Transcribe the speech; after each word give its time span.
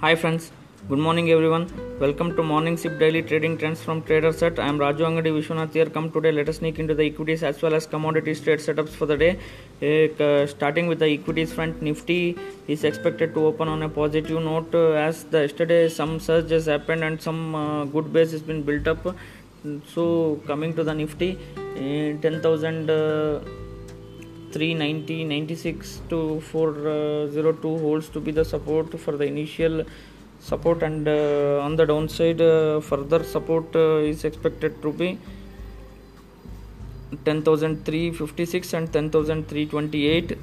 Hi 0.00 0.14
friends, 0.14 0.52
good 0.88 1.00
morning 1.00 1.28
everyone. 1.32 1.64
Welcome 1.98 2.36
to 2.36 2.42
Morning 2.44 2.76
Sip 2.76 3.00
Daily 3.00 3.20
Trading 3.20 3.58
Trends 3.58 3.82
from 3.82 4.00
TraderSet. 4.00 4.60
I 4.60 4.68
am 4.68 4.78
Raju 4.78 5.00
Angadi 5.08 5.32
Vishwanath 5.36 5.72
here. 5.72 5.86
Come 5.86 6.12
today, 6.12 6.30
let 6.30 6.48
us 6.48 6.58
sneak 6.58 6.78
into 6.78 6.94
the 6.94 7.02
equities 7.02 7.42
as 7.42 7.60
well 7.60 7.74
as 7.74 7.84
commodities 7.84 8.40
trade 8.40 8.60
setups 8.60 8.90
for 8.90 9.06
the 9.06 9.16
day. 9.16 9.40
Uh, 9.82 10.22
uh, 10.22 10.46
starting 10.46 10.86
with 10.86 11.00
the 11.00 11.08
equities 11.08 11.52
front, 11.52 11.82
Nifty 11.82 12.38
is 12.68 12.84
expected 12.84 13.34
to 13.34 13.46
open 13.46 13.66
on 13.66 13.82
a 13.82 13.88
positive 13.88 14.40
note 14.40 14.72
uh, 14.72 14.92
as 14.92 15.24
the 15.24 15.40
yesterday 15.40 15.88
some 15.88 16.20
surge 16.20 16.50
has 16.50 16.66
happened 16.66 17.02
and 17.02 17.20
some 17.20 17.56
uh, 17.56 17.84
good 17.84 18.12
base 18.12 18.30
has 18.30 18.40
been 18.40 18.62
built 18.62 18.86
up. 18.86 19.16
So 19.94 20.40
coming 20.46 20.74
to 20.74 20.84
the 20.84 20.94
Nifty, 20.94 21.36
uh, 21.56 22.22
10,000. 22.22 23.67
Uh, 24.48 24.52
390 24.52 25.24
96 25.24 26.02
to 26.08 26.40
402 26.40 27.78
holds 27.78 28.08
to 28.08 28.20
be 28.20 28.30
the 28.30 28.44
support 28.44 28.96
for 28.98 29.16
the 29.16 29.24
initial 29.24 29.84
support 30.40 30.82
and 30.82 31.08
uh, 31.08 31.60
on 31.62 31.76
the 31.76 31.86
downside 31.86 32.40
uh, 32.40 32.80
further 32.80 33.22
support 33.24 33.76
uh, 33.76 33.96
is 33.96 34.24
expected 34.24 34.80
to 34.82 34.92
be 34.92 35.18
10356 37.24 38.72
and 38.74 38.92
10328 38.92 40.38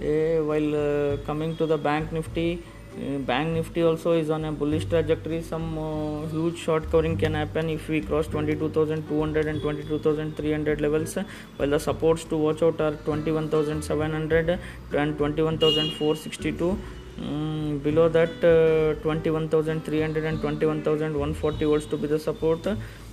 Uh, 0.00 0.42
while 0.44 1.18
coming 1.27 1.56
to 1.56 1.66
the 1.66 1.77
bank 1.77 2.10
nifty 2.10 2.62
bank 2.96 3.55
nifty 3.55 3.83
also 3.83 4.12
is 4.12 4.30
on 4.30 4.44
a 4.44 4.52
bullish 4.52 4.84
trajectory. 4.86 5.42
Some 5.42 5.77
uh, 5.78 6.27
huge 6.27 6.58
short 6.58 6.91
covering 6.91 7.16
can 7.16 7.34
happen 7.34 7.70
if 7.70 7.88
we 7.88 8.00
cross 8.00 8.27
22200 8.27 9.46
and 9.46 9.62
22300 9.62 10.80
levels 10.80 11.16
while 11.56 11.70
the 11.70 11.78
supports 11.78 12.24
to 12.24 12.36
watch 12.36 12.62
out 12.62 12.80
are 12.80 12.96
21700 12.96 14.58
and 14.92 15.18
21462 15.18 16.77
um, 17.20 17.78
below 17.78 18.08
that 18.08 18.30
uh, 18.42 18.94
21300 19.02 20.24
and 20.24 20.41
21140 20.41 21.64
volts 21.64 21.86
to 21.86 21.96
be 21.96 22.08
the 22.08 22.18
support. 22.18 22.66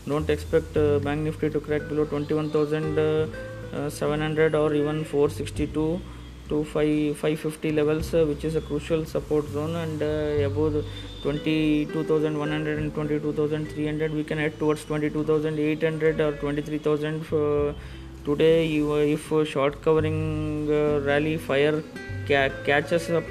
Don't 0.08 0.28
expect 0.30 0.76
uh, 0.78 1.00
bank 1.00 1.22
nifty 1.22 1.50
to 1.50 1.60
crack 1.60 1.88
below 1.88 2.06
21700 2.06 4.56
or 4.56 4.74
even 4.74 5.04
462 5.04 6.00
to 6.50 6.64
5 6.64 7.18
550 7.18 7.72
levels 7.72 8.14
uh, 8.14 8.26
which 8.26 8.44
is 8.44 8.56
a 8.56 8.62
crucial 8.62 9.06
support 9.06 9.48
zone 9.50 9.76
and 9.76 10.02
uh, 10.02 10.46
above 10.50 10.84
22100 11.24 12.80
and 12.80 12.94
22300 12.94 14.14
we 14.14 14.24
can 14.24 14.38
head 14.38 14.58
towards 14.60 14.84
22800 14.86 16.20
or 16.22 16.32
23000 16.34 17.26
for 17.26 17.74
today. 18.26 18.82
Uh, 18.82 19.16
if 19.16 19.26
short 19.48 19.82
covering 19.82 20.68
rally 21.06 21.38
fire 21.38 21.82
ca- 22.28 22.52
catches 22.66 23.10
up 23.10 23.26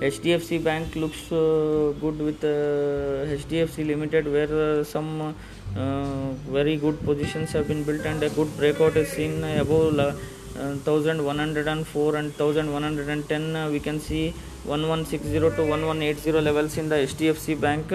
hdfc 0.00 0.62
bank 0.62 0.96
looks 0.96 1.20
uh, 1.32 1.92
good 2.00 2.18
with 2.18 2.42
uh, 2.44 3.32
hdfc 3.34 3.86
limited 3.86 4.26
where 4.34 4.52
uh, 4.62 4.84
some 4.84 5.34
very 6.56 6.76
good 6.76 6.98
positions 7.04 7.52
have 7.52 7.68
been 7.68 7.82
built 7.84 8.04
and 8.04 8.22
a 8.22 8.30
good 8.30 8.50
breakout 8.56 8.96
is 8.96 9.08
seen 9.08 9.42
above 9.62 9.94
1104 10.54 12.16
and 12.16 12.38
1110 12.38 13.56
uh, 13.56 13.70
we 13.70 13.80
can 13.80 13.98
see 14.00 14.30
1160 14.64 15.32
to 15.40 15.46
1180 15.46 16.32
levels 16.40 16.78
in 16.78 16.88
the 16.88 16.96
HDFC 16.96 17.60
bank. 17.60 17.92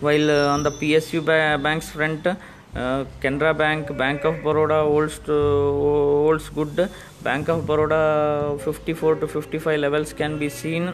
While 0.00 0.30
uh, 0.30 0.54
on 0.54 0.62
the 0.62 0.70
PSU 0.70 1.24
ba- 1.24 1.58
banks 1.62 1.90
front 1.90 2.26
uh, 2.26 3.04
Canara 3.20 3.56
Bank 3.56 3.96
Bank 3.96 4.24
of 4.24 4.36
Baroda 4.36 4.84
holds 4.84 5.18
to, 5.20 5.32
holds 5.32 6.48
good. 6.48 6.88
Bank 7.22 7.48
of 7.48 7.66
Baroda 7.66 8.58
54 8.64 9.16
to 9.16 9.28
55 9.28 9.80
levels 9.80 10.12
can 10.12 10.38
be 10.38 10.48
seen. 10.48 10.92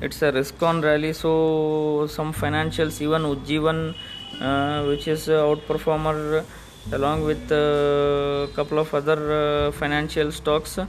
It's 0.00 0.22
a 0.22 0.30
risk 0.30 0.62
on 0.62 0.82
rally 0.82 1.12
so 1.12 2.06
some 2.06 2.32
financials 2.32 3.00
even 3.00 3.22
Ujjivan 3.22 3.94
uh, 4.40 4.84
which 4.84 5.08
is 5.08 5.28
uh, 5.28 5.42
outperformer 5.42 6.44
along 6.92 7.24
with 7.24 7.50
a 7.50 8.48
couple 8.54 8.78
of 8.78 8.94
other 8.94 9.18
uh, 9.32 9.72
financial 9.72 10.30
stocks 10.30 10.78
uh, 10.78 10.86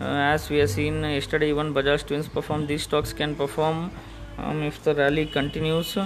as 0.00 0.48
we 0.48 0.58
have 0.58 0.70
seen 0.70 1.02
yesterday 1.02 1.48
even 1.50 1.74
bajaj 1.74 2.06
twins 2.06 2.28
perform 2.28 2.66
these 2.66 2.84
stocks 2.84 3.12
can 3.12 3.34
perform 3.34 3.90
um, 4.38 4.62
if 4.62 4.82
the 4.84 4.94
rally 4.94 5.26
continues. 5.26 5.98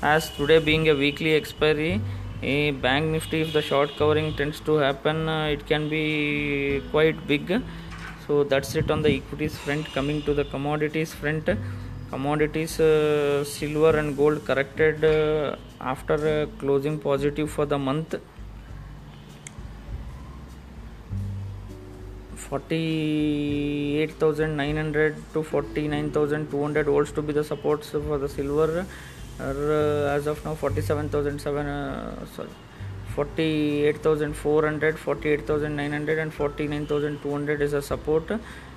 As 0.00 0.30
today 0.30 0.60
being 0.60 0.88
a 0.88 0.94
weekly 0.94 1.34
expiry 1.34 2.00
a 2.42 2.70
bank 2.70 3.06
nifty 3.06 3.40
if 3.40 3.52
the 3.52 3.60
short 3.60 3.90
covering 3.96 4.32
tends 4.34 4.60
to 4.60 4.76
happen 4.76 5.28
uh, 5.28 5.46
it 5.46 5.66
can 5.66 5.88
be 5.88 6.82
quite 6.92 7.26
big. 7.26 7.62
So 8.26 8.44
that's 8.44 8.74
it 8.76 8.90
on 8.90 9.02
the 9.02 9.10
equities 9.10 9.56
front. 9.56 9.86
Coming 9.92 10.22
to 10.22 10.34
the 10.34 10.44
commodities 10.44 11.14
front 11.14 11.48
commodities 12.10 12.80
uh, 12.80 13.44
silver 13.44 13.96
and 13.98 14.16
gold 14.16 14.44
corrected 14.44 15.04
uh, 15.04 15.54
after 15.80 16.14
uh, 16.14 16.46
closing 16.58 16.98
positive 16.98 17.50
for 17.50 17.66
the 17.66 17.78
month. 17.78 18.14
48900 22.36 25.16
to 25.34 25.42
49200 25.42 26.86
volts 26.86 27.12
to 27.12 27.20
be 27.20 27.34
the 27.34 27.44
supports 27.44 27.90
for 27.90 28.16
the 28.18 28.28
silver. 28.28 28.86
Uh, 29.40 30.16
as 30.16 30.26
of 30.26 30.44
now 30.44 30.52
47700 30.52 31.70
uh, 31.70 32.26
sorry 32.34 32.48
48400 33.18 34.98
48900 34.98 36.18
and 36.18 36.32
49200 36.32 37.62
is 37.62 37.72
a 37.72 37.82
support. 37.82 38.30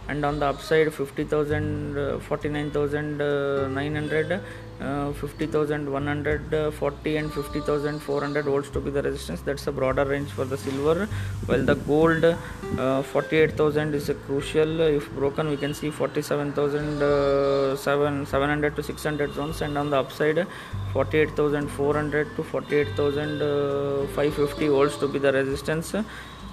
And 0.07 0.25
on 0.25 0.39
the 0.39 0.47
upside 0.47 0.91
50000 0.93 1.97
uh, 1.97 2.19
49900 2.19 4.41
uh, 4.81 5.11
50100 5.13 6.53
uh, 6.53 6.69
40 6.71 7.17
and 7.17 7.31
50400 7.31 8.45
volts 8.45 8.69
to 8.69 8.79
be 8.79 8.89
the 8.89 9.01
resistance. 9.01 9.41
That's 9.41 9.67
a 9.67 9.71
broader 9.71 10.05
range 10.05 10.31
for 10.31 10.45
the 10.45 10.57
silver. 10.57 11.07
While 11.45 11.65
the 11.65 11.75
gold 11.75 12.23
uh, 12.25 13.03
48000 13.03 13.93
is 13.93 14.09
a 14.09 14.15
crucial. 14.15 14.79
If 14.81 15.09
broken 15.11 15.49
we 15.49 15.57
can 15.57 15.73
see 15.73 15.91
47000 15.91 17.01
uh, 17.01 17.75
7 17.75 18.25
700 18.25 18.75
to 18.75 18.83
600 18.83 19.33
zones. 19.33 19.61
And 19.61 19.77
on 19.77 19.91
the 19.91 19.97
upside 19.97 20.47
48400 20.93 22.35
to 22.35 22.43
48550 22.43 24.67
volts 24.67 24.97
to 24.97 25.07
be 25.07 25.19
the 25.19 25.31
resistance. 25.31 25.95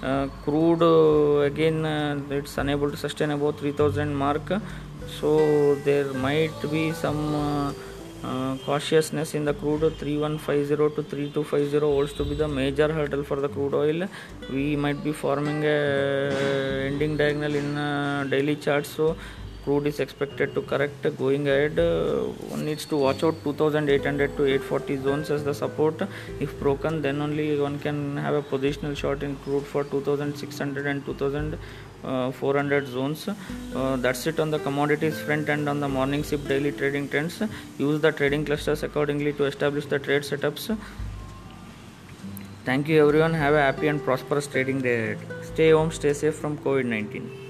Uh, 0.01 0.29
crude 0.45 0.81
uh, 0.81 1.41
again 1.41 1.85
uh, 1.85 2.17
it's 2.29 2.57
unable 2.57 2.89
to 2.89 2.95
sustain 2.95 3.31
above 3.31 3.59
3000 3.59 4.15
mark. 4.15 4.49
So 5.19 5.75
there 5.75 6.13
might 6.13 6.53
be 6.71 6.93
some 6.93 7.75
uh, 8.23 8.49
uh, 8.49 8.57
cautiousness 8.65 9.33
in 9.35 9.45
the 9.45 9.53
crude 9.53 9.81
3150 9.97 10.75
to 10.95 11.03
3250 11.03 11.79
volts 11.79 12.13
to 12.13 12.23
be 12.29 12.35
the 12.35 12.47
major 12.47 12.91
hurdle 12.91 13.23
for 13.23 13.39
the 13.45 13.49
crude 13.49 13.73
oil. 13.73 14.07
We 14.51 14.75
might 14.75 15.03
be 15.03 15.11
forming 15.11 15.63
a 15.63 15.79
ending 16.89 17.17
diagonal 17.17 17.55
in 17.55 17.77
uh, 17.77 18.25
daily 18.29 18.55
chart 18.55 18.85
so 18.85 19.15
crude 19.63 19.87
is 19.87 19.99
expected 19.99 20.53
to 20.55 20.61
correct 20.61 21.03
going 21.17 21.47
ahead. 21.47 21.77
Uh, 21.77 22.23
one 22.53 22.65
needs 22.65 22.85
to 22.85 22.97
watch 22.97 23.23
out 23.23 23.35
2800 23.43 24.37
to 24.37 24.45
840 24.45 24.97
zones 25.03 25.29
as 25.29 25.43
the 25.43 25.53
support. 25.53 26.01
If 26.39 26.59
broken 26.59 27.01
then 27.01 27.21
only 27.21 27.59
one 27.59 27.77
can 27.79 28.17
have 28.17 28.35
a 28.35 28.41
positional 28.41 28.95
short 28.95 29.21
in 29.21 29.35
crude 29.37 29.65
for 29.65 29.83
2600 29.83 30.85
and 30.87 31.05
2400 32.01 32.87
zones. 32.87 33.27
Uh, 33.27 33.95
that's 33.97 34.25
it 34.27 34.39
on 34.39 34.51
the 34.51 34.59
commodities 34.59 35.19
front 35.19 35.49
and 35.49 35.67
on 35.67 35.79
the 35.79 35.89
morning 35.89 36.23
sip 36.23 36.47
daily 36.47 36.71
trading 36.71 37.09
trends. 37.09 37.41
Use 37.77 37.99
the 38.01 38.11
trading 38.11 38.45
clusters 38.45 38.83
accordingly 38.83 39.33
to 39.33 39.45
establish 39.45 39.85
the 39.85 39.99
trade 39.99 40.23
setups. 40.23 40.77
Thank 42.65 42.87
you 42.87 43.05
everyone. 43.07 43.33
Have 43.33 43.53
a 43.53 43.61
happy 43.61 43.87
and 43.87 44.03
prosperous 44.03 44.47
trading 44.47 44.81
day 44.81 45.17
stay 45.59 45.71
home 45.71 45.91
stay 45.91 46.13
safe 46.13 46.35
from 46.35 46.57
covid-19 46.65 47.48